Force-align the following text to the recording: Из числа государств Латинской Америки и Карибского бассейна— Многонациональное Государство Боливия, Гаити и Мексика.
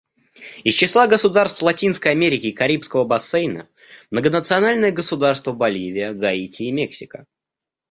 Из 0.63 0.73
числа 0.73 1.05
государств 1.05 1.61
Латинской 1.61 2.09
Америки 2.13 2.47
и 2.47 2.53
Карибского 2.53 3.05
бассейна— 3.05 3.69
Многонациональное 4.09 4.91
Государство 4.91 5.53
Боливия, 5.53 6.11
Гаити 6.13 6.63
и 6.63 6.71
Мексика. 6.71 7.27